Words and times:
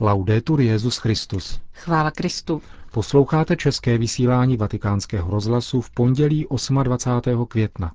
Laudetur 0.00 0.60
Jezus 0.60 0.98
Christus. 0.98 1.60
Chvála 1.72 2.10
Kristu. 2.10 2.62
Posloucháte 2.92 3.56
české 3.56 3.98
vysílání 3.98 4.56
Vatikánského 4.56 5.30
rozhlasu 5.30 5.80
v 5.80 5.90
pondělí 5.90 6.46
28. 6.82 7.46
května. 7.46 7.92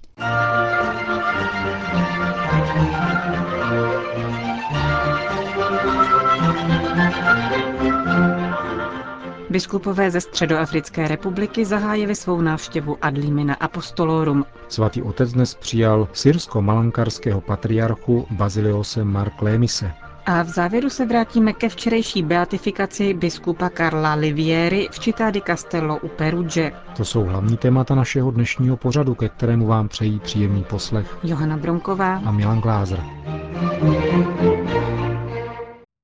Biskupové 9.49 10.11
ze 10.11 10.21
Středoafrické 10.21 11.07
republiky 11.07 11.65
zahájili 11.65 12.15
svou 12.15 12.41
návštěvu 12.41 12.97
Adlimina 13.01 13.53
Apostolorum. 13.53 14.45
Svatý 14.67 15.01
otec 15.01 15.33
dnes 15.33 15.55
přijal 15.55 16.07
syrsko-malankarského 16.13 17.41
patriarchu 17.41 18.27
Baziliose 18.31 19.03
Marklémise. 19.03 19.91
A 20.29 20.43
v 20.43 20.47
závěru 20.49 20.89
se 20.89 21.05
vrátíme 21.05 21.53
ke 21.53 21.69
včerejší 21.69 22.23
beatifikaci 22.23 23.13
biskupa 23.13 23.69
Karla 23.69 24.13
Livieri 24.13 24.87
v 24.91 24.99
Città 24.99 25.31
di 25.31 25.41
Castello 25.41 25.97
u 25.97 26.07
Perugia. 26.07 26.71
To 26.97 27.05
jsou 27.05 27.23
hlavní 27.23 27.57
témata 27.57 27.95
našeho 27.95 28.31
dnešního 28.31 28.77
pořadu, 28.77 29.15
ke 29.15 29.29
kterému 29.29 29.67
vám 29.67 29.87
přejí 29.87 30.19
příjemný 30.19 30.63
poslech 30.63 31.17
Johana 31.23 31.57
Bronková 31.57 32.15
a 32.25 32.31
Milan 32.31 32.61
Glázer. 32.61 33.03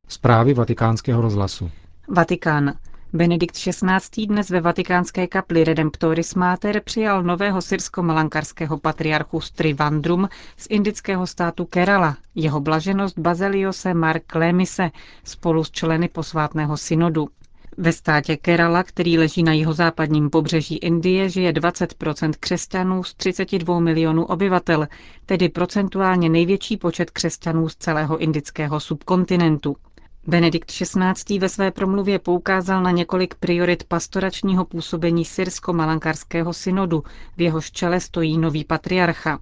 Zprávy 0.08 0.54
vatikánského 0.54 1.22
rozhlasu. 1.22 1.72
Vatikán. 2.08 2.74
Benedikt 3.16 3.56
XVI. 3.56 4.26
dnes 4.28 4.50
ve 4.50 4.62
vatikánské 4.62 5.28
kapli 5.28 5.64
Redemptoris 5.64 6.36
Mater 6.36 6.82
přijal 6.84 7.24
nového 7.24 7.62
syrsko-malankarského 7.62 8.78
patriarchu 8.78 9.42
Strivandrum 9.42 10.30
z 10.58 10.68
indického 10.70 11.28
státu 11.28 11.66
Kerala, 11.66 12.18
jeho 12.36 12.60
blaženost 12.60 13.20
Bazeliose 13.20 13.94
Mark 13.94 14.36
Lemise, 14.36 14.92
spolu 15.24 15.64
s 15.64 15.72
členy 15.72 16.08
posvátného 16.08 16.78
synodu. 16.78 17.28
Ve 17.78 17.92
státě 17.94 18.38
Kerala, 18.38 18.84
který 18.84 19.18
leží 19.18 19.44
na 19.44 19.54
jihozápadním 19.54 20.30
pobřeží 20.30 20.78
Indie, 20.78 21.30
žije 21.30 21.52
20% 21.54 22.34
křesťanů 22.40 23.04
z 23.04 23.14
32 23.14 23.80
milionů 23.80 24.26
obyvatel, 24.26 24.88
tedy 25.26 25.50
procentuálně 25.50 26.30
největší 26.30 26.78
počet 26.78 27.12
křesťanů 27.12 27.70
z 27.70 27.76
celého 27.76 28.18
indického 28.18 28.80
subkontinentu. 28.80 29.76
Benedikt 30.28 30.72
XVI. 30.72 31.40
ve 31.40 31.50
své 31.50 31.72
promluvě 31.72 32.20
poukázal 32.20 32.84
na 32.84 32.92
několik 32.92 33.36
priorit 33.36 33.84
pastoračního 33.84 34.66
působení 34.66 35.26
syrsko-malankarského 35.26 36.54
synodu, 36.54 37.04
v 37.38 37.42
jehož 37.42 37.72
čele 37.72 38.00
stojí 38.00 38.38
nový 38.38 38.64
patriarcha. 38.64 39.40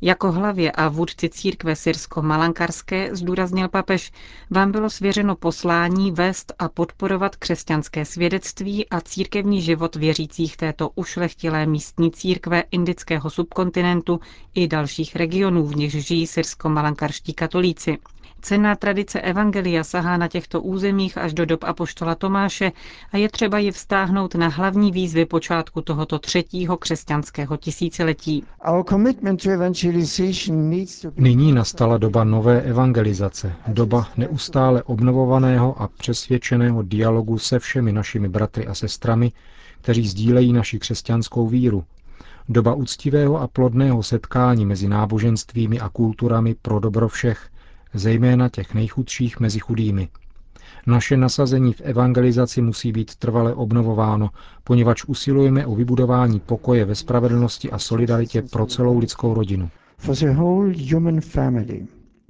Jako 0.00 0.32
hlavě 0.32 0.72
a 0.72 0.88
vůdci 0.88 1.28
církve 1.28 1.76
syrsko-malankarské, 1.76 3.14
zdůraznil 3.16 3.68
papež, 3.68 4.12
vám 4.50 4.72
bylo 4.72 4.90
svěřeno 4.90 5.36
poslání 5.36 6.12
vést 6.12 6.52
a 6.58 6.68
podporovat 6.68 7.36
křesťanské 7.36 8.04
svědectví 8.04 8.88
a 8.88 9.00
církevní 9.00 9.62
život 9.62 9.96
věřících 9.96 10.56
této 10.56 10.90
ušlechtilé 10.94 11.66
místní 11.66 12.10
církve 12.10 12.62
indického 12.70 13.30
subkontinentu 13.30 14.20
i 14.54 14.68
dalších 14.68 15.16
regionů, 15.16 15.66
v 15.66 15.76
nichž 15.76 15.92
žijí 15.94 16.26
syrsko-malankarští 16.26 17.34
katolíci. 17.34 17.98
Cenná 18.40 18.76
tradice 18.76 19.20
Evangelia 19.20 19.84
sahá 19.84 20.16
na 20.16 20.28
těchto 20.28 20.62
územích 20.62 21.18
až 21.18 21.34
do 21.34 21.46
dob 21.46 21.64
apoštola 21.64 22.14
Tomáše 22.14 22.72
a 23.12 23.16
je 23.16 23.28
třeba 23.28 23.58
ji 23.58 23.70
vztáhnout 23.72 24.34
na 24.34 24.48
hlavní 24.48 24.92
výzvy 24.92 25.24
počátku 25.24 25.80
tohoto 25.80 26.18
třetího 26.18 26.76
křesťanského 26.76 27.56
tisíciletí. 27.56 28.44
Nyní 31.16 31.52
nastala 31.52 31.98
doba 31.98 32.24
nové 32.24 32.60
evangelizace, 32.62 33.52
doba 33.68 34.08
neustále 34.16 34.82
obnovovaného 34.82 35.82
a 35.82 35.88
přesvědčeného 35.88 36.82
dialogu 36.82 37.38
se 37.38 37.58
všemi 37.58 37.92
našimi 37.92 38.28
bratry 38.28 38.66
a 38.66 38.74
sestrami, 38.74 39.32
kteří 39.80 40.08
sdílejí 40.08 40.52
naši 40.52 40.78
křesťanskou 40.78 41.46
víru, 41.48 41.84
doba 42.48 42.74
úctivého 42.74 43.40
a 43.40 43.46
plodného 43.48 44.02
setkání 44.02 44.66
mezi 44.66 44.88
náboženstvími 44.88 45.80
a 45.80 45.88
kulturami 45.88 46.54
pro 46.62 46.80
dobro 46.80 47.08
všech, 47.08 47.48
zejména 47.94 48.48
těch 48.48 48.74
nejchudších 48.74 49.40
mezi 49.40 49.58
chudými. 49.58 50.08
Naše 50.86 51.16
nasazení 51.16 51.72
v 51.72 51.80
evangelizaci 51.80 52.62
musí 52.62 52.92
být 52.92 53.14
trvale 53.14 53.54
obnovováno, 53.54 54.30
poněvadž 54.64 55.04
usilujeme 55.04 55.66
o 55.66 55.74
vybudování 55.74 56.40
pokoje 56.40 56.84
ve 56.84 56.94
spravedlnosti 56.94 57.70
a 57.70 57.78
solidaritě 57.78 58.42
pro 58.42 58.66
celou 58.66 58.98
lidskou 58.98 59.34
rodinu. 59.34 59.70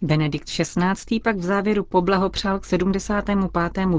Benedikt 0.02 0.48
XVI. 0.48 1.20
pak 1.20 1.36
v 1.36 1.42
závěru 1.42 1.84
poblahopřál 1.84 2.58
k 2.60 2.64
75. 2.64 3.38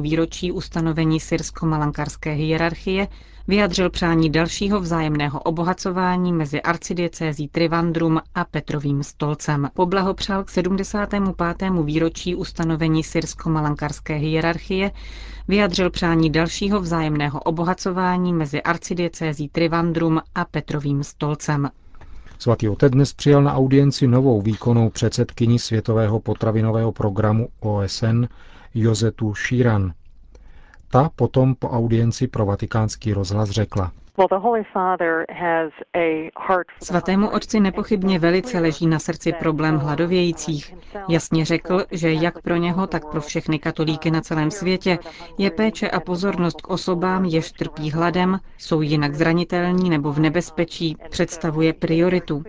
výročí 0.02 0.52
ustanovení 0.52 1.20
syrsko-malankarské 1.20 2.32
hierarchie, 2.34 3.08
vyjadřil 3.48 3.90
přání 3.90 4.30
dalšího 4.30 4.80
vzájemného 4.80 5.40
obohacování 5.40 6.34
mezi 6.34 6.62
arcidiecézí 6.62 7.48
Trivandrum 7.48 8.22
a 8.36 8.46
Petrovým 8.46 9.04
stolcem. 9.04 9.70
Poblahopřál 9.74 10.44
k 10.44 10.50
75. 10.50 11.70
výročí 11.84 12.36
ustanovení 12.36 13.04
syrsko-malankarské 13.04 14.16
hierarchie, 14.16 14.92
vyjadřil 15.48 15.90
přání 15.90 16.30
dalšího 16.30 16.80
vzájemného 16.80 17.40
obohacování 17.40 18.34
mezi 18.34 18.62
arcidiecézí 18.62 19.50
Trivandrum 19.50 20.22
a 20.36 20.46
Petrovým 20.46 21.04
stolcem. 21.04 21.70
Svatý 22.40 22.70
otec 22.70 22.92
dnes 22.92 23.14
přijal 23.14 23.44
na 23.44 23.54
audienci 23.54 24.08
novou 24.08 24.42
výkonnou 24.42 24.90
předsedkyni 24.90 25.60
Světového 25.60 26.20
potravinového 26.20 26.92
programu 26.92 27.48
OSN 27.60 28.26
Jozetu 28.74 29.34
Šíran. 29.34 29.94
Ta 30.92 31.10
potom 31.16 31.56
po 31.56 31.70
audienci 31.70 32.28
pro 32.28 32.46
vatikánský 32.46 33.14
rozhlas 33.14 33.50
řekla. 33.50 33.92
Svatému 36.82 37.30
otci 37.30 37.60
nepochybně 37.60 38.20
velice 38.20 38.60
leží 38.60 38.88
na 38.88 39.00
srdci 39.00 39.34
problém 39.34 39.78
hladovějících. 39.78 40.76
Jasně 41.10 41.46
řekl, 41.46 41.86
že 41.92 42.14
jak 42.14 42.42
pro 42.42 42.56
něho, 42.56 42.88
tak 42.88 43.06
pro 43.12 43.22
všechny 43.22 43.60
katolíky 43.60 44.12
na 44.12 44.22
celém 44.22 44.52
světě 44.52 44.98
je 45.38 45.52
péče 45.52 45.90
a 45.90 46.00
pozornost 46.00 46.62
k 46.62 46.70
osobám, 46.70 47.26
jež 47.26 47.52
trpí 47.52 47.92
hladem, 47.92 48.40
jsou 48.58 48.82
jinak 48.82 49.16
zranitelní 49.16 49.90
nebo 49.90 50.12
v 50.12 50.20
nebezpečí, 50.20 50.98
představuje 51.10 51.74
prioritu. 51.74 52.44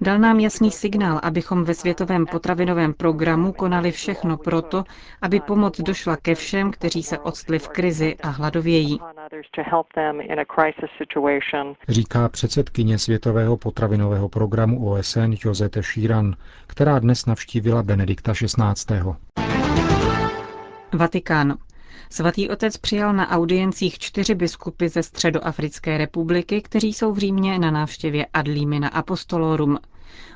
Dal 0.00 0.18
nám 0.18 0.40
jasný 0.40 0.70
signál, 0.70 1.20
abychom 1.22 1.64
ve 1.64 1.74
Světovém 1.74 2.26
potravinovém 2.26 2.94
programu 2.94 3.52
konali 3.52 3.90
všechno 3.90 4.36
proto, 4.36 4.84
aby 5.22 5.40
pomoc 5.40 5.80
došla 5.80 6.16
ke 6.16 6.34
všem, 6.34 6.70
kteří 6.70 7.02
se 7.02 7.18
odstli 7.18 7.58
v 7.58 7.68
krizi 7.68 8.16
a 8.22 8.28
hladovějí 8.28 9.00
říká 11.88 12.28
předsedkyně 12.28 12.98
Světového 12.98 13.56
potravinového 13.56 14.28
programu 14.28 14.90
OSN 14.90 15.34
Josete 15.44 15.82
Šíran, 15.82 16.36
která 16.66 16.98
dnes 16.98 17.26
navštívila 17.26 17.82
Benedikta 17.82 18.32
XVI. 18.32 18.98
Vatikán. 20.92 21.54
Svatý 22.10 22.50
otec 22.50 22.76
přijal 22.76 23.12
na 23.12 23.30
audiencích 23.30 23.98
čtyři 23.98 24.34
biskupy 24.34 24.88
ze 24.88 25.02
Středoafrické 25.02 25.98
republiky, 25.98 26.62
kteří 26.62 26.92
jsou 26.92 27.12
v 27.12 27.18
Římě 27.18 27.58
na 27.58 27.70
návštěvě 27.70 28.26
Adlímina 28.32 28.88
Apostolorum. 28.88 29.78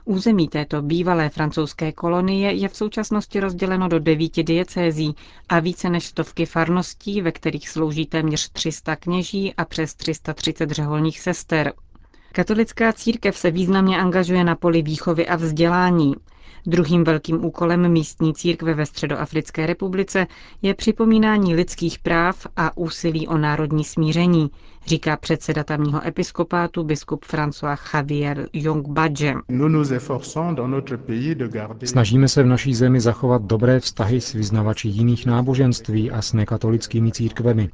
Území 0.04 0.48
této 0.48 0.82
bývalé 0.82 1.28
francouzské 1.28 1.92
kolonie 1.92 2.52
je 2.52 2.68
v 2.68 2.76
současnosti 2.76 3.40
rozděleno 3.40 3.88
do 3.88 3.98
devíti 3.98 4.42
diecézí 4.44 5.14
a 5.48 5.60
více 5.60 5.90
než 5.90 6.06
stovky 6.06 6.46
farností, 6.46 7.22
ve 7.22 7.32
kterých 7.32 7.68
slouží 7.68 8.06
téměř 8.06 8.48
300 8.52 8.96
kněží 8.96 9.54
a 9.54 9.64
přes 9.64 9.94
330 9.94 10.70
řeholních 10.70 11.20
sester. 11.20 11.72
Katolická 12.32 12.92
církev 12.92 13.36
se 13.38 13.50
významně 13.50 14.00
angažuje 14.00 14.44
na 14.44 14.56
poli 14.56 14.82
výchovy 14.82 15.28
a 15.28 15.36
vzdělání. 15.36 16.14
Druhým 16.66 17.04
velkým 17.04 17.44
úkolem 17.44 17.88
místní 17.92 18.34
církve 18.34 18.74
ve 18.74 18.86
Středoafrické 18.86 19.66
republice 19.66 20.26
je 20.62 20.74
připomínání 20.74 21.54
lidských 21.54 21.98
práv 21.98 22.46
a 22.56 22.76
úsilí 22.76 23.28
o 23.28 23.38
národní 23.38 23.84
smíření, 23.84 24.50
říká 24.86 25.16
předseda 25.16 25.64
tamního 25.64 26.06
episkopátu 26.06 26.84
biskup 26.84 27.24
François 27.24 27.76
Javier 27.94 28.48
Jongbadže. 28.52 29.34
Snažíme 31.84 32.28
se 32.28 32.42
v 32.42 32.46
naší 32.46 32.74
zemi 32.74 33.00
zachovat 33.00 33.42
dobré 33.42 33.80
vztahy 33.80 34.20
s 34.20 34.32
vyznavači 34.32 34.88
jiných 34.88 35.26
náboženství 35.26 36.10
a 36.10 36.22
s 36.22 36.32
nekatolickými 36.32 37.12
církvemi. 37.12 37.68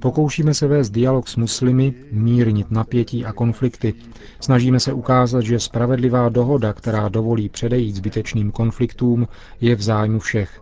Pokoušíme 0.00 0.54
se 0.54 0.66
vést 0.66 0.90
dialog 0.90 1.28
s 1.28 1.36
muslimy, 1.36 1.94
mírnit 2.12 2.70
napětí 2.70 3.24
a 3.24 3.32
konflikty. 3.32 3.94
Snažíme 4.40 4.80
se 4.80 4.92
ukázat, 4.92 5.40
že 5.40 5.60
spravedlivá 5.60 6.28
dohoda, 6.28 6.72
která 6.72 7.08
dovolí 7.08 7.48
předejít 7.48 7.96
zbytečným 8.08 8.50
konfliktům, 8.50 9.28
je 9.60 9.74
v 9.76 9.82
zájmu 9.82 10.18
všech. 10.18 10.60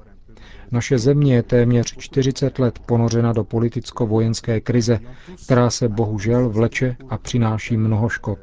Naše 0.71 0.99
země 0.99 1.35
je 1.35 1.43
téměř 1.43 1.97
40 1.99 2.59
let 2.59 2.79
ponořena 2.79 3.33
do 3.33 3.45
politicko-vojenské 3.45 4.61
krize, 4.61 4.99
která 5.45 5.71
se 5.71 5.89
bohužel 5.89 6.49
vleče 6.51 6.97
a 7.09 7.19
přináší 7.19 7.77
mnoho 7.77 8.09
škod. 8.09 8.39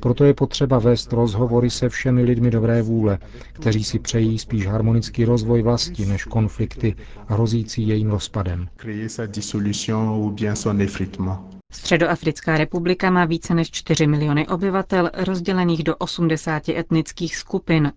Proto 0.00 0.24
je 0.24 0.34
potřeba 0.34 0.78
vést 0.78 1.12
rozhovory 1.12 1.70
se 1.70 1.88
všemi 1.88 2.22
lidmi 2.22 2.50
dobré 2.50 2.82
vůle, 2.82 3.18
kteří 3.52 3.84
si 3.84 3.98
přejí 3.98 4.38
spíš 4.38 4.66
harmonický 4.66 5.24
rozvoj 5.24 5.62
vlasti 5.62 6.06
než 6.06 6.24
konflikty 6.24 6.94
hrozící 7.28 7.88
jejím 7.88 8.10
rozpadem. 8.10 8.68
Středoafrická 11.70 12.56
republika 12.58 13.10
má 13.10 13.24
více 13.24 13.54
než 13.54 13.70
4 13.70 14.06
miliony 14.06 14.48
obyvatel, 14.48 15.10
rozdělených 15.14 15.84
do 15.84 15.96
80 15.96 16.68
etnických 16.68 17.36
skupin. 17.36 17.92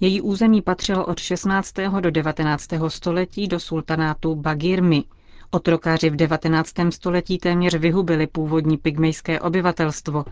Její 0.00 0.20
území 0.20 0.62
patřilo 0.62 1.06
od 1.06 1.18
16. 1.18 1.72
do 2.00 2.10
19. 2.10 2.68
století 2.88 3.48
do 3.48 3.60
sultanátu 3.60 4.34
Bagirmi. 4.34 5.04
Otrokáři 5.50 6.10
v 6.10 6.16
19. 6.16 6.70
století 6.90 7.38
téměř 7.38 7.74
vyhubili 7.74 8.26
původní 8.26 8.76
pygmejské 8.78 9.40
obyvatelstvo. 9.40 10.24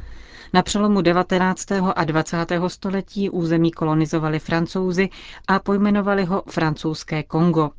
Na 0.53 0.63
přelomu 0.63 1.01
19. 1.01 1.67
a 1.97 2.05
20. 2.05 2.37
století 2.69 3.31
území 3.31 3.71
kolonizovali 3.71 4.39
francouzi 4.39 5.09
a 5.49 5.59
pojmenovali 5.59 6.25
ho 6.25 6.43
francouzské 6.51 7.23
Kongo. 7.23 7.71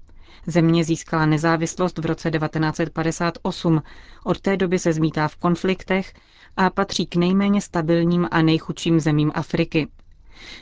Země 0.47 0.83
získala 0.83 1.25
nezávislost 1.25 1.97
v 1.97 2.05
roce 2.05 2.31
1958. 2.31 3.81
Od 4.23 4.41
té 4.41 4.57
doby 4.57 4.79
se 4.79 4.93
zmítá 4.93 5.27
v 5.27 5.35
konfliktech 5.35 6.13
a 6.57 6.69
patří 6.69 7.05
k 7.05 7.15
nejméně 7.15 7.61
stabilním 7.61 8.27
a 8.31 8.41
nejchudším 8.41 8.99
zemím 8.99 9.31
Afriky. 9.35 9.87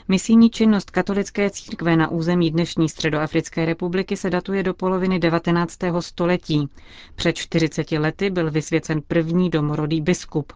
Misijní 0.07 0.49
činnost 0.49 0.91
katolické 0.91 1.49
církve 1.49 1.95
na 1.95 2.11
území 2.11 2.51
dnešní 2.51 2.89
Středoafrické 2.89 3.65
republiky 3.65 4.17
se 4.17 4.29
datuje 4.29 4.63
do 4.63 4.73
poloviny 4.73 5.19
19. 5.19 5.77
století. 5.99 6.69
Před 7.15 7.35
40 7.35 7.91
lety 7.91 8.29
byl 8.29 8.51
vysvěcen 8.51 9.01
první 9.07 9.49
domorodý 9.49 10.01
biskup. 10.01 10.53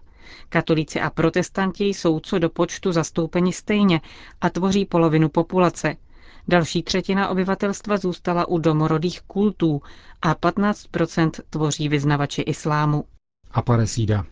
Katolíci 0.49 1.01
a 1.01 1.09
protestanti 1.09 1.85
jsou 1.85 2.19
co 2.19 2.39
do 2.39 2.49
počtu 2.49 2.91
zastoupeni 2.91 3.53
stejně 3.53 4.01
a 4.41 4.49
tvoří 4.49 4.85
polovinu 4.85 5.29
populace. 5.29 5.95
Další 6.47 6.83
třetina 6.83 7.27
obyvatelstva 7.29 7.97
zůstala 7.97 8.47
u 8.47 8.57
domorodých 8.57 9.21
kultů 9.21 9.81
a 10.21 10.33
15% 10.33 11.31
tvoří 11.49 11.89
vyznavači 11.89 12.41
islámu. 12.41 13.03
Aparecida. 13.51 14.25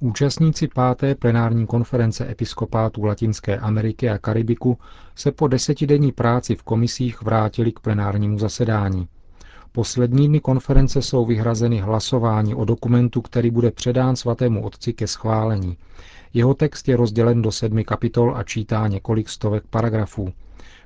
Účastníci 0.00 0.68
páté 0.68 1.14
plenární 1.14 1.66
konference 1.66 2.30
episkopátů 2.30 3.04
Latinské 3.04 3.58
Ameriky 3.58 4.08
a 4.10 4.18
Karibiku 4.18 4.78
se 5.14 5.32
po 5.32 5.48
desetidenní 5.48 6.12
práci 6.12 6.56
v 6.56 6.62
komisích 6.62 7.22
vrátili 7.22 7.72
k 7.72 7.80
plenárnímu 7.80 8.38
zasedání. 8.38 9.08
Poslední 9.72 10.28
dny 10.28 10.40
konference 10.40 11.02
jsou 11.02 11.26
vyhrazeny 11.26 11.80
hlasování 11.80 12.54
o 12.54 12.64
dokumentu, 12.64 13.22
který 13.22 13.50
bude 13.50 13.70
předán 13.70 14.16
svatému 14.16 14.64
otci 14.64 14.92
ke 14.92 15.06
schválení. 15.06 15.76
Jeho 16.34 16.54
text 16.54 16.88
je 16.88 16.96
rozdělen 16.96 17.42
do 17.42 17.52
sedmi 17.52 17.84
kapitol 17.84 18.36
a 18.36 18.42
čítá 18.42 18.88
několik 18.88 19.28
stovek 19.28 19.64
paragrafů. 19.70 20.32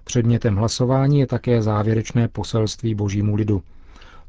Předmětem 0.05 0.57
hlasování 0.57 1.21
je 1.21 1.27
také 1.27 1.63
závěrečné 1.63 2.29
poselství 2.29 2.95
božímu 2.95 3.35
lidu. 3.35 3.63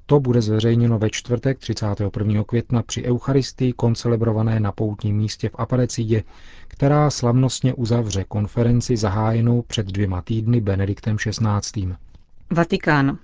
To 0.05 0.19
bude 0.19 0.41
zveřejněno 0.41 0.99
ve 0.99 1.09
čtvrtek 1.09 1.59
31. 1.59 2.44
května 2.44 2.83
při 2.83 3.03
Eucharistii 3.03 3.73
koncelebrované 3.73 4.59
na 4.59 4.71
poutním 4.71 5.17
místě 5.17 5.49
v 5.49 5.55
Aparecidě, 5.57 6.23
která 6.67 7.09
slavnostně 7.09 7.73
uzavře 7.73 8.23
konferenci 8.23 8.97
zahájenou 8.97 9.61
před 9.61 9.85
dvěma 9.85 10.21
týdny 10.21 10.61
Benediktem 10.61 11.17
XVI. 11.17 11.88
Vatikán. 12.51 13.17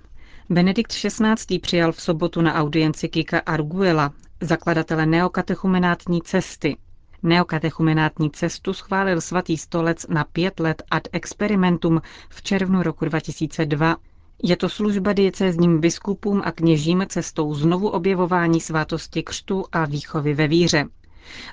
Benedikt 0.50 0.92
XVI. 0.92 1.58
přijal 1.58 1.92
v 1.92 2.00
sobotu 2.02 2.40
na 2.40 2.54
audienci 2.54 3.08
Kika 3.08 3.38
Arguela, 3.38 4.12
zakladatele 4.40 5.06
neokatechumenátní 5.06 6.22
cesty, 6.22 6.76
Neokatechumenátní 7.24 8.30
cestu 8.30 8.72
schválil 8.72 9.20
svatý 9.20 9.56
stolec 9.56 10.06
na 10.08 10.24
pět 10.24 10.60
let 10.60 10.82
ad 10.90 11.02
experimentum 11.12 12.02
v 12.28 12.42
červnu 12.42 12.82
roku 12.82 13.04
2002. 13.04 13.96
Je 14.42 14.56
to 14.56 14.68
služba 14.68 15.12
diecézním 15.12 15.80
biskupům 15.80 16.42
a 16.44 16.52
kněžím 16.52 17.04
cestou 17.08 17.54
znovu 17.54 17.88
objevování 17.88 18.60
svátosti 18.60 19.22
křtu 19.22 19.64
a 19.72 19.84
výchovy 19.84 20.34
ve 20.34 20.48
víře. 20.48 20.84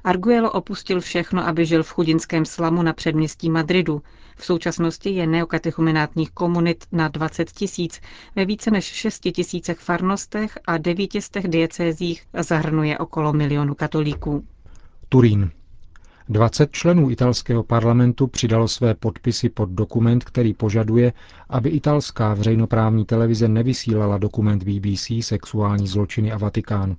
Arguello 0.03 0.51
opustil 0.51 1.01
všechno, 1.01 1.47
aby 1.47 1.65
žil 1.65 1.83
v 1.83 1.89
chudinském 1.91 2.45
slamu 2.45 2.83
na 2.83 2.93
předměstí 2.93 3.49
Madridu. 3.49 4.01
V 4.37 4.45
současnosti 4.45 5.09
je 5.09 5.27
neokatechumenátních 5.27 6.31
komunit 6.31 6.85
na 6.91 7.07
20 7.07 7.51
tisíc, 7.51 8.01
ve 8.35 8.45
více 8.45 8.71
než 8.71 8.85
6 8.85 9.19
tisícech 9.19 9.79
farnostech 9.79 10.57
a 10.67 10.77
devítěstech 10.77 11.47
diecézích 11.47 12.23
zahrnuje 12.39 12.97
okolo 12.97 13.33
milionu 13.33 13.75
katolíků. 13.75 14.45
Turín. 15.09 15.51
20 16.29 16.71
členů 16.71 17.09
italského 17.09 17.63
parlamentu 17.63 18.27
přidalo 18.27 18.67
své 18.67 18.93
podpisy 18.93 19.49
pod 19.49 19.69
dokument, 19.69 20.23
který 20.23 20.53
požaduje, 20.53 21.13
aby 21.49 21.69
italská 21.69 22.33
veřejnoprávní 22.33 23.05
televize 23.05 23.47
nevysílala 23.47 24.17
dokument 24.17 24.63
BBC 24.63 25.11
Sexuální 25.21 25.87
zločiny 25.87 26.31
a 26.31 26.37
Vatikán. 26.37 26.95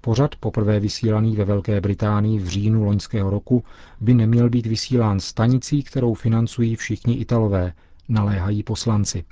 Pořad, 0.00 0.36
poprvé 0.36 0.80
vysílaný 0.80 1.36
ve 1.36 1.44
Velké 1.44 1.80
Británii 1.80 2.38
v 2.38 2.48
říjnu 2.48 2.84
loňského 2.84 3.30
roku, 3.30 3.64
by 4.00 4.14
neměl 4.14 4.50
být 4.50 4.66
vysílán 4.66 5.20
stanicí, 5.20 5.82
kterou 5.82 6.14
financují 6.14 6.76
všichni 6.76 7.14
Italové, 7.14 7.72
naléhají 8.08 8.62
poslanci. 8.62 9.24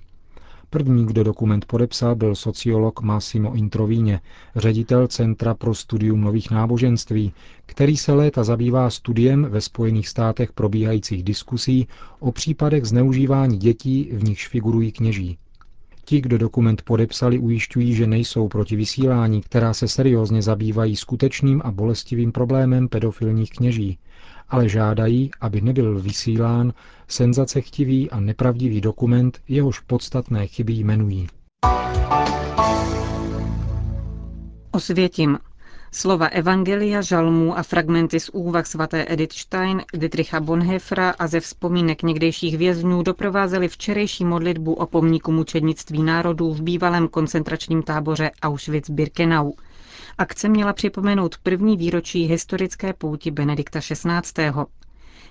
První, 0.74 1.06
kdo 1.06 1.24
dokument 1.24 1.64
podepsal, 1.64 2.14
byl 2.14 2.34
sociolog 2.34 3.00
Massimo 3.00 3.54
Introvíně, 3.54 4.20
ředitel 4.56 5.08
Centra 5.08 5.54
pro 5.54 5.74
studium 5.74 6.20
nových 6.20 6.50
náboženství, 6.50 7.32
který 7.66 7.96
se 7.96 8.12
léta 8.12 8.44
zabývá 8.44 8.90
studiem 8.90 9.46
ve 9.50 9.60
Spojených 9.60 10.08
státech 10.08 10.52
probíhajících 10.52 11.22
diskusí 11.22 11.86
o 12.20 12.32
případech 12.32 12.84
zneužívání 12.84 13.58
dětí, 13.58 14.08
v 14.12 14.24
nichž 14.24 14.48
figurují 14.48 14.92
kněží. 14.92 15.38
Ti, 16.04 16.20
kdo 16.20 16.38
dokument 16.38 16.82
podepsali, 16.82 17.38
ujišťují, 17.38 17.94
že 17.94 18.06
nejsou 18.06 18.48
proti 18.48 18.76
vysílání, 18.76 19.40
která 19.40 19.74
se 19.74 19.88
seriózně 19.88 20.42
zabývají 20.42 20.96
skutečným 20.96 21.62
a 21.64 21.70
bolestivým 21.70 22.32
problémem 22.32 22.88
pedofilních 22.88 23.50
kněží, 23.50 23.98
ale 24.48 24.68
žádají, 24.68 25.30
aby 25.40 25.60
nebyl 25.60 26.00
vysílán 26.00 26.72
senzacechtivý 27.08 28.10
a 28.10 28.20
nepravdivý 28.20 28.80
dokument, 28.80 29.38
jehož 29.48 29.80
podstatné 29.80 30.46
chyby 30.46 30.72
jmenují. 30.72 31.26
Osvětím. 34.70 35.38
Slova 35.92 36.26
Evangelia, 36.26 37.02
žalmů 37.02 37.58
a 37.58 37.62
fragmenty 37.62 38.20
z 38.20 38.28
úvah 38.28 38.66
svaté 38.66 39.04
Edith 39.08 39.32
Stein, 39.34 39.82
Dietricha 39.94 40.40
Bonhefra 40.40 41.10
a 41.10 41.26
ze 41.26 41.40
vzpomínek 41.40 42.02
někdejších 42.02 42.58
vězňů 42.58 43.02
doprovázely 43.02 43.68
včerejší 43.68 44.24
modlitbu 44.24 44.74
o 44.74 44.86
pomníku 44.86 45.32
mučednictví 45.32 46.02
národů 46.02 46.54
v 46.54 46.62
bývalém 46.62 47.08
koncentračním 47.08 47.82
táboře 47.82 48.30
Auschwitz-Birkenau. 48.42 49.52
Akce 50.18 50.48
měla 50.48 50.72
připomenout 50.72 51.38
první 51.42 51.76
výročí 51.76 52.24
historické 52.24 52.92
pouti 52.92 53.30
Benedikta 53.30 53.80
XVI. 53.80 54.50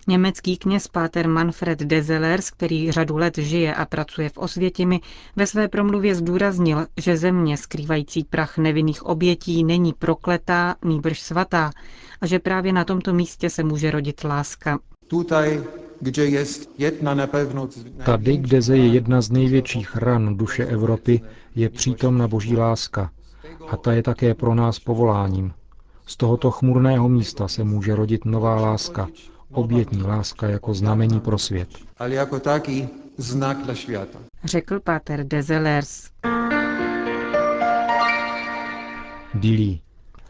Německý 0.07 0.57
kněz 0.57 0.87
Páter 0.87 1.27
Manfred 1.29 1.79
Dezelers, 1.79 2.51
který 2.51 2.91
řadu 2.91 3.17
let 3.17 3.37
žije 3.37 3.75
a 3.75 3.85
pracuje 3.85 4.29
v 4.29 4.37
Osvětimi, 4.37 4.99
ve 5.35 5.47
své 5.47 5.67
promluvě 5.67 6.15
zdůraznil, 6.15 6.87
že 6.97 7.17
země 7.17 7.57
skrývající 7.57 8.23
prach 8.23 8.57
nevinných 8.57 9.03
obětí 9.05 9.63
není 9.63 9.93
prokletá, 9.93 10.75
nýbrž 10.85 11.21
svatá 11.21 11.71
a 12.21 12.25
že 12.27 12.39
právě 12.39 12.73
na 12.73 12.83
tomto 12.85 13.13
místě 13.13 13.49
se 13.49 13.63
může 13.63 13.91
rodit 13.91 14.23
láska. 14.23 14.79
Tady, 18.05 18.37
kde 18.37 18.59
je 18.75 18.87
jedna 18.87 19.21
z 19.21 19.31
největších 19.31 19.95
ran 19.95 20.37
duše 20.37 20.65
Evropy, 20.65 21.21
je 21.55 21.69
přítomna 21.69 22.27
boží 22.27 22.55
láska, 22.57 23.11
a 23.69 23.77
ta 23.77 23.93
je 23.93 24.03
také 24.03 24.33
pro 24.33 24.55
nás 24.55 24.79
povoláním. 24.79 25.53
Z 26.05 26.17
tohoto 26.17 26.51
chmurného 26.51 27.09
místa 27.09 27.47
se 27.47 27.63
může 27.63 27.95
rodit 27.95 28.25
nová 28.25 28.55
láska, 28.55 29.07
obětní 29.51 30.03
láska 30.03 30.47
jako 30.49 30.73
znamení 30.73 31.19
pro 31.19 31.37
svět. 31.37 31.69
jako 32.05 32.39
taky 32.39 32.89
znak 33.17 33.57
dla 33.65 33.75
světa. 33.75 34.19
Řekl 34.43 34.79
Pater 34.79 35.23
Dezelers. 35.27 36.09
Dili. 39.33 39.79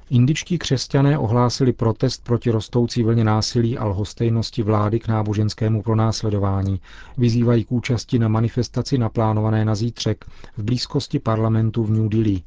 Indičtí 0.09 0.57
křesťané 0.57 1.17
ohlásili 1.17 1.73
protest 1.73 2.23
proti 2.23 2.51
rostoucí 2.51 3.03
vlně 3.03 3.23
násilí 3.23 3.77
a 3.77 3.85
lhostejnosti 3.85 4.63
vlády 4.63 4.99
k 4.99 5.07
náboženskému 5.07 5.81
pronásledování. 5.81 6.79
Vyzývají 7.17 7.63
k 7.63 7.71
účasti 7.71 8.19
na 8.19 8.27
manifestaci 8.27 8.97
naplánované 8.97 9.65
na 9.65 9.75
zítřek 9.75 10.25
v 10.57 10.63
blízkosti 10.63 11.19
parlamentu 11.19 11.83
v 11.83 11.89
New 11.91 12.09
Delhi. 12.09 12.41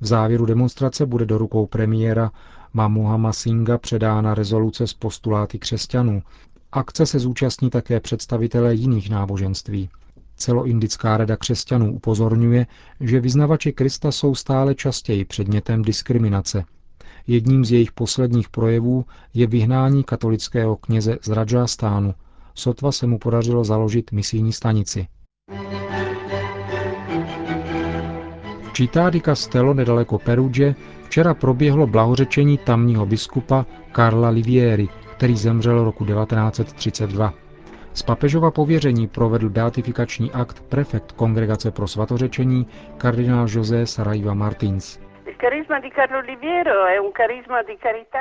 V 0.00 0.06
závěru 0.06 0.46
demonstrace 0.46 1.06
bude 1.06 1.26
do 1.26 1.38
rukou 1.38 1.66
premiéra 1.66 2.30
Mamuhama 2.72 3.32
Singa 3.32 3.78
předána 3.78 4.34
rezoluce 4.34 4.86
s 4.86 4.94
postuláty 4.94 5.58
křesťanů. 5.58 6.22
Akce 6.72 7.06
se 7.06 7.18
zúčastní 7.18 7.70
také 7.70 8.00
představitelé 8.00 8.74
jiných 8.74 9.10
náboženství. 9.10 9.88
Celoindická 10.36 11.16
rada 11.16 11.36
křesťanů 11.36 11.94
upozorňuje, 11.94 12.66
že 13.00 13.20
vyznavači 13.20 13.72
Krista 13.72 14.12
jsou 14.12 14.34
stále 14.34 14.74
častěji 14.74 15.24
předmětem 15.24 15.82
diskriminace. 15.82 16.64
Jedním 17.26 17.64
z 17.64 17.72
jejich 17.72 17.92
posledních 17.92 18.48
projevů 18.48 19.04
je 19.34 19.46
vyhnání 19.46 20.04
katolického 20.04 20.76
kněze 20.76 21.18
z 21.22 21.28
Rajastánu. 21.28 22.14
Sotva 22.54 22.92
se 22.92 23.06
mu 23.06 23.18
podařilo 23.18 23.64
založit 23.64 24.12
misijní 24.12 24.52
stanici. 24.52 25.06
Città 28.80 29.10
di 29.10 29.20
Castello 29.20 29.74
nedaleko 29.74 30.18
Perugia 30.18 30.74
včera 31.04 31.34
proběhlo 31.34 31.86
blahořečení 31.86 32.58
tamního 32.58 33.06
biskupa 33.06 33.66
Karla 33.92 34.28
Livieri, 34.28 34.88
který 35.16 35.36
zemřel 35.36 35.84
roku 35.84 36.04
1932. 36.04 37.34
Z 37.92 38.02
papežova 38.02 38.50
pověření 38.50 39.08
provedl 39.08 39.48
beatifikační 39.48 40.32
akt 40.32 40.60
prefekt 40.60 41.12
Kongregace 41.12 41.70
pro 41.70 41.88
svatořečení 41.88 42.66
kardinál 42.96 43.46
José 43.50 43.86
Saraiva 43.86 44.34
Martins. 44.34 44.98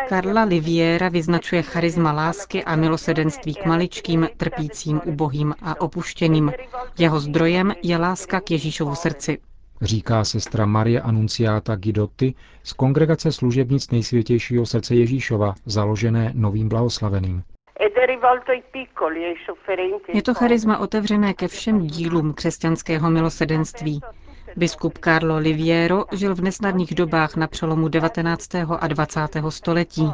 Karla 0.09 0.43
Liviera 0.43 1.09
vyznačuje 1.09 1.61
charisma 1.61 2.11
lásky 2.11 2.63
a 2.63 2.75
milosedenství 2.75 3.53
k 3.53 3.65
maličkým, 3.65 4.29
trpícím, 4.37 5.01
ubohým 5.05 5.55
a 5.61 5.81
opuštěným. 5.81 6.51
Jeho 6.97 7.19
zdrojem 7.19 7.73
je 7.83 7.97
láska 7.97 8.39
k 8.39 8.51
Ježíšovu 8.51 8.95
srdci. 8.95 9.37
Říká 9.81 10.23
sestra 10.23 10.65
Marie 10.65 11.01
Anunciata 11.01 11.75
Gidotti 11.75 12.33
z 12.63 12.73
Kongregace 12.73 13.31
služebnic 13.31 13.91
nejsvětějšího 13.91 14.65
srdce 14.65 14.95
Ježíšova, 14.95 15.55
založené 15.65 16.31
novým 16.35 16.69
blahoslaveným. 16.69 17.43
Je 20.13 20.23
to 20.23 20.33
charisma 20.33 20.77
otevřené 20.77 21.33
ke 21.33 21.47
všem 21.47 21.87
dílům 21.87 22.33
křesťanského 22.33 23.09
milosedenství. 23.09 23.99
Biskup 24.55 24.97
Carlo 24.97 25.37
Liviero 25.37 26.05
žil 26.11 26.35
v 26.35 26.41
nesnadných 26.41 26.95
dobách 26.95 27.35
na 27.35 27.47
přelomu 27.47 27.87
19. 27.87 28.55
a 28.79 28.87
20. 28.87 29.19
století. 29.49 30.11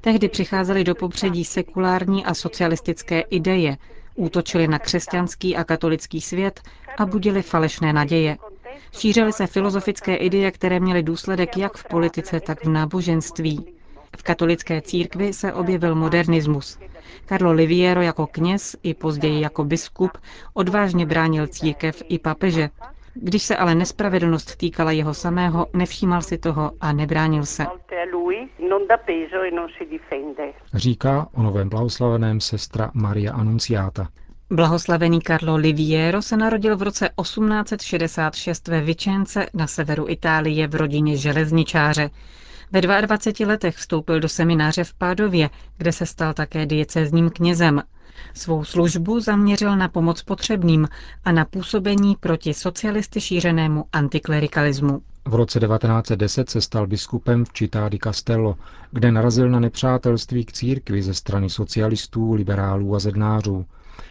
Tehdy 0.00 0.28
přicházely 0.28 0.84
do 0.84 0.94
popředí 0.94 1.44
sekulární 1.44 2.24
a 2.24 2.34
socialistické 2.34 3.20
ideje, 3.20 3.76
útočili 4.14 4.68
na 4.68 4.78
křesťanský 4.78 5.56
a 5.56 5.64
katolický 5.64 6.20
svět 6.20 6.60
a 6.98 7.06
budili 7.06 7.42
falešné 7.42 7.92
naděje. 7.92 8.36
Šířily 8.92 9.32
se 9.32 9.46
filozofické 9.46 10.16
ideje, 10.16 10.50
které 10.50 10.80
měly 10.80 11.02
důsledek 11.02 11.56
jak 11.56 11.76
v 11.76 11.84
politice, 11.84 12.40
tak 12.40 12.64
v 12.64 12.68
náboženství. 12.68 13.74
V 14.18 14.22
katolické 14.22 14.80
církvi 14.82 15.32
se 15.32 15.52
objevil 15.52 15.94
modernismus. 15.94 16.78
Carlo 17.26 17.52
Liviero 17.52 18.02
jako 18.02 18.26
kněz 18.26 18.76
i 18.82 18.94
později 18.94 19.40
jako 19.40 19.64
biskup 19.64 20.10
odvážně 20.54 21.06
bránil 21.06 21.46
církev 21.46 22.02
i 22.08 22.18
papeže. 22.18 22.68
Když 23.14 23.42
se 23.42 23.56
ale 23.56 23.74
nespravedlnost 23.74 24.56
týkala 24.56 24.92
jeho 24.92 25.14
samého, 25.14 25.66
nevšímal 25.72 26.22
si 26.22 26.38
toho 26.38 26.72
a 26.80 26.92
nebránil 26.92 27.46
se. 27.46 27.66
Říká 30.74 31.28
o 31.34 31.42
novém 31.42 31.68
blahoslaveném 31.68 32.40
sestra 32.40 32.90
Maria 32.94 33.32
Anunciata. 33.32 34.08
Blahoslavený 34.52 35.20
Carlo 35.22 35.56
Liviero 35.56 36.22
se 36.22 36.36
narodil 36.36 36.76
v 36.76 36.82
roce 36.82 37.10
1866 37.22 38.68
ve 38.68 38.80
Vičence 38.80 39.46
na 39.54 39.66
severu 39.66 40.08
Itálie 40.08 40.66
v 40.68 40.74
rodině 40.74 41.16
železničáře. 41.16 42.10
Ve 42.72 42.80
22 42.80 43.48
letech 43.48 43.76
vstoupil 43.76 44.20
do 44.20 44.28
semináře 44.28 44.84
v 44.84 44.94
Pádově, 44.94 45.50
kde 45.78 45.92
se 45.92 46.06
stal 46.06 46.34
také 46.34 46.66
diecézním 46.66 47.30
knězem. 47.30 47.82
Svou 48.34 48.64
službu 48.64 49.20
zaměřil 49.20 49.76
na 49.76 49.88
pomoc 49.88 50.22
potřebným 50.22 50.88
a 51.24 51.32
na 51.32 51.44
působení 51.44 52.16
proti 52.20 52.54
socialisty 52.54 53.20
šířenému 53.20 53.84
antiklerikalismu. 53.92 55.02
V 55.24 55.34
roce 55.34 55.60
1910 55.60 56.50
se 56.50 56.60
stal 56.60 56.86
biskupem 56.86 57.44
v 57.44 57.48
Città 57.52 57.88
di 57.88 57.98
Castello, 57.98 58.56
kde 58.90 59.12
narazil 59.12 59.48
na 59.50 59.60
nepřátelství 59.60 60.44
k 60.44 60.52
církvi 60.52 61.02
ze 61.02 61.14
strany 61.14 61.50
socialistů, 61.50 62.32
liberálů 62.32 62.94
a 62.94 62.98
zednářů. 62.98 63.66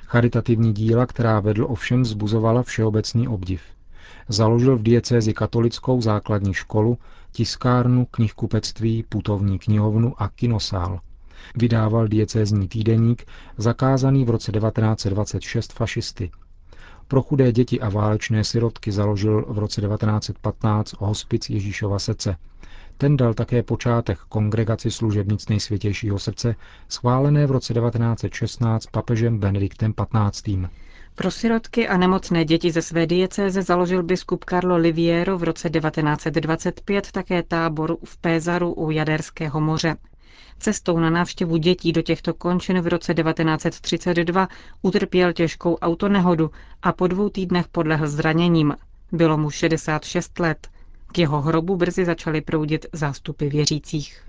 Charitativní 0.05 0.73
díla, 0.73 1.05
která 1.05 1.39
vedl 1.39 1.65
ovšem 1.69 2.05
zbuzovala 2.05 2.63
všeobecný 2.63 3.27
obdiv. 3.27 3.61
Založil 4.29 4.77
v 4.77 4.83
diecézi 4.83 5.33
katolickou 5.33 6.01
základní 6.01 6.53
školu, 6.53 6.97
tiskárnu, 7.31 8.05
knihkupectví, 8.05 9.03
putovní 9.09 9.59
knihovnu 9.59 10.13
a 10.21 10.29
kinosál. 10.29 10.99
Vydával 11.55 12.07
diecézní 12.07 12.67
týdeník, 12.67 13.25
zakázaný 13.57 14.25
v 14.25 14.29
roce 14.29 14.51
1926 14.51 15.73
fašisty. 15.73 16.31
Pro 17.07 17.21
chudé 17.21 17.51
děti 17.51 17.79
a 17.81 17.89
válečné 17.89 18.43
sirotky 18.43 18.91
založil 18.91 19.45
v 19.49 19.59
roce 19.59 19.81
1915 19.81 20.95
hospic 20.99 21.49
Ježíšova 21.49 21.99
srdce. 21.99 22.35
Ten 23.01 23.17
dal 23.17 23.33
také 23.33 23.63
počátek 23.63 24.19
kongregaci 24.29 24.91
služebnic 24.91 25.47
nejsvětějšího 25.47 26.19
srdce, 26.19 26.55
schválené 26.89 27.47
v 27.47 27.51
roce 27.51 27.73
1916 27.73 28.85
papežem 28.85 29.39
Benediktem 29.39 29.93
XV. 29.93 30.47
Pro 31.15 31.31
sirotky 31.31 31.87
a 31.87 31.97
nemocné 31.97 32.45
děti 32.45 32.71
ze 32.71 32.81
své 32.81 33.07
diecéze 33.07 33.61
založil 33.61 34.03
biskup 34.03 34.45
Carlo 34.45 34.77
Liviero 34.77 35.37
v 35.37 35.43
roce 35.43 35.69
1925 35.69 37.11
také 37.11 37.43
tábor 37.43 37.97
v 38.03 38.17
Pézaru 38.17 38.73
u 38.73 38.91
Jaderského 38.91 39.61
moře. 39.61 39.95
Cestou 40.59 40.99
na 40.99 41.09
návštěvu 41.09 41.57
dětí 41.57 41.91
do 41.91 42.01
těchto 42.01 42.33
končin 42.33 42.81
v 42.81 42.87
roce 42.87 43.13
1932 43.13 44.47
utrpěl 44.81 45.33
těžkou 45.33 45.75
autonehodu 45.75 46.51
a 46.81 46.91
po 46.91 47.07
dvou 47.07 47.29
týdnech 47.29 47.67
podlehl 47.67 48.07
zraněním. 48.07 48.75
Bylo 49.11 49.37
mu 49.37 49.49
66 49.49 50.39
let. 50.39 50.67
K 51.11 51.17
jeho 51.17 51.41
hrobu 51.41 51.75
brzy 51.75 52.05
začaly 52.05 52.41
proudit 52.41 52.85
zástupy 52.93 53.47
věřících. 53.47 54.21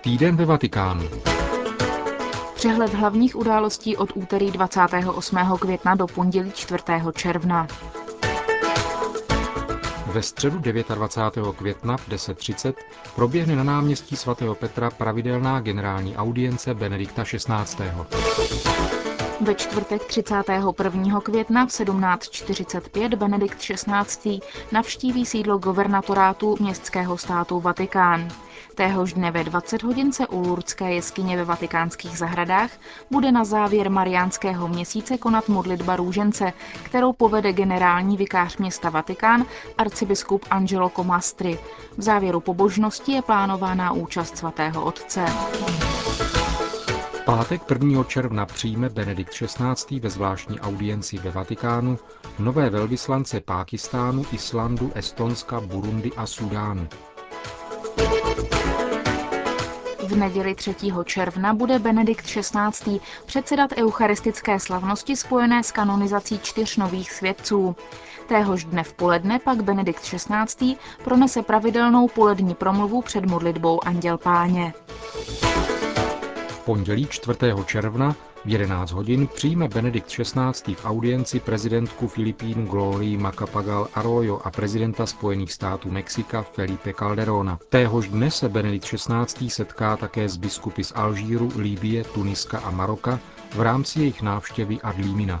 Týden 0.00 0.36
ve 0.36 0.44
Vatikánu. 0.44 1.02
Přehled 2.54 2.94
hlavních 2.94 3.36
událostí 3.36 3.96
od 3.96 4.12
úterý 4.14 4.50
28. 4.50 5.38
května 5.60 5.94
do 5.94 6.06
pondělí 6.06 6.52
4. 6.54 6.82
června. 7.14 7.66
Ve 10.06 10.22
středu 10.22 10.58
29. 10.94 11.56
května 11.56 11.96
v 11.96 12.08
10.30 12.08 12.74
proběhne 13.14 13.56
na 13.56 13.64
náměstí 13.64 14.16
svatého 14.16 14.54
Petra 14.54 14.90
pravidelná 14.90 15.60
generální 15.60 16.16
audience 16.16 16.74
Benedikta 16.74 17.24
XVI. 17.24 17.84
Ve 19.40 19.54
čtvrtek 19.54 20.04
31. 20.04 21.20
května 21.20 21.66
v 21.66 21.68
17.45 21.68 23.16
Benedikt 23.16 23.58
XVI. 23.58 24.40
navštíví 24.72 25.26
sídlo 25.26 25.58
guvernatorátu 25.58 26.56
městského 26.60 27.18
státu 27.18 27.60
Vatikán. 27.60 28.28
Téhož 28.74 29.12
dne 29.12 29.30
ve 29.30 29.44
20 29.44 29.82
hodin 29.82 30.12
se 30.12 30.26
u 30.26 30.40
Lurdské 30.40 30.94
jeskyně 30.94 31.36
ve 31.36 31.44
vatikánských 31.44 32.18
zahradách 32.18 32.70
bude 33.10 33.32
na 33.32 33.44
závěr 33.44 33.90
mariánského 33.90 34.68
měsíce 34.68 35.18
konat 35.18 35.48
modlitba 35.48 35.96
růžence, 35.96 36.52
kterou 36.82 37.12
povede 37.12 37.52
generální 37.52 38.16
vikář 38.16 38.56
města 38.56 38.90
Vatikán 38.90 39.46
arcibiskup 39.78 40.44
Angelo 40.50 40.88
Comastri. 40.90 41.58
V 41.96 42.02
závěru 42.02 42.40
pobožnosti 42.40 43.12
je 43.12 43.22
plánována 43.22 43.92
účast 43.92 44.38
svatého 44.38 44.84
otce 44.84 45.24
pátek 47.26 47.62
1. 47.70 48.04
června 48.04 48.46
přijme 48.46 48.88
Benedikt 48.88 49.32
XVI. 49.32 50.00
ve 50.00 50.10
zvláštní 50.10 50.60
audienci 50.60 51.18
ve 51.18 51.30
Vatikánu 51.30 51.98
nové 52.38 52.70
velvyslance 52.70 53.40
Pákistánu, 53.40 54.24
Islandu, 54.32 54.92
Estonska, 54.94 55.60
Burundi 55.60 56.12
a 56.16 56.26
Sudánu. 56.26 56.88
V 60.06 60.16
neděli 60.16 60.54
3. 60.54 60.74
června 61.04 61.54
bude 61.54 61.78
Benedikt 61.78 62.26
XVI. 62.26 63.00
předsedat 63.26 63.70
eucharistické 63.76 64.60
slavnosti 64.60 65.16
spojené 65.16 65.62
s 65.62 65.72
kanonizací 65.72 66.38
čtyř 66.38 66.76
nových 66.76 67.12
svědců. 67.12 67.76
Téhož 68.28 68.64
dne 68.64 68.82
v 68.84 68.92
poledne 68.92 69.38
pak 69.38 69.62
Benedikt 69.62 70.00
XVI. 70.00 70.76
pronese 71.04 71.42
pravidelnou 71.42 72.08
polední 72.08 72.54
promluvu 72.54 73.02
před 73.02 73.26
modlitbou 73.26 73.86
Anděl 73.86 74.18
Páně 74.18 74.72
pondělí 76.66 77.06
4. 77.10 77.38
června 77.66 78.16
v 78.44 78.48
11 78.48 78.90
hodin 78.90 79.26
přijme 79.34 79.68
Benedikt 79.68 80.06
XVI. 80.06 80.74
v 80.74 80.84
audienci 80.84 81.40
prezidentku 81.40 82.08
Filipín 82.08 82.66
Glorii 82.66 83.16
Macapagal 83.16 83.88
Arroyo 83.94 84.40
a 84.44 84.50
prezidenta 84.50 85.06
Spojených 85.06 85.52
států 85.52 85.90
Mexika 85.90 86.42
Felipe 86.42 86.92
Calderona. 86.92 87.58
Téhož 87.68 88.08
dne 88.08 88.30
se 88.30 88.48
Benedikt 88.48 88.84
XVI. 88.84 89.50
setká 89.50 89.96
také 89.96 90.28
s 90.28 90.36
biskupy 90.36 90.84
z 90.84 90.92
Alžíru, 90.96 91.48
Líbie, 91.58 92.04
Tuniska 92.04 92.58
a 92.58 92.70
Maroka 92.70 93.20
v 93.54 93.60
rámci 93.60 94.00
jejich 94.00 94.22
návštěvy 94.22 94.80
Adlímina. 94.80 95.40